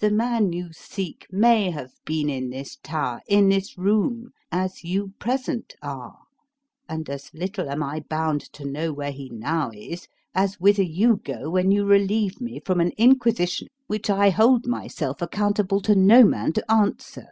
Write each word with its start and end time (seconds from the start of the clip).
The 0.00 0.10
man 0.10 0.52
you 0.52 0.74
seek 0.74 1.26
may 1.30 1.70
have 1.70 1.92
been 2.04 2.28
in 2.28 2.50
this 2.50 2.76
tower, 2.76 3.22
in 3.26 3.48
this 3.48 3.78
room, 3.78 4.28
as 4.52 4.84
you 4.84 5.14
present 5.18 5.74
are, 5.80 6.18
and 6.86 7.08
as 7.08 7.32
little 7.32 7.70
am 7.70 7.82
I 7.82 8.00
bound 8.00 8.42
to 8.52 8.66
know 8.66 8.92
where 8.92 9.10
he 9.10 9.30
now 9.30 9.70
is, 9.72 10.06
as 10.34 10.60
whither 10.60 10.82
you 10.82 11.16
go 11.16 11.48
when 11.48 11.70
you 11.70 11.86
relieve 11.86 12.42
me 12.42 12.60
from 12.60 12.78
an 12.78 12.92
inquisition 12.98 13.68
which 13.86 14.10
I 14.10 14.28
hold 14.28 14.66
myself 14.66 15.22
accountable 15.22 15.80
to 15.80 15.94
no 15.94 16.24
man 16.24 16.52
to 16.52 16.70
answer." 16.70 17.28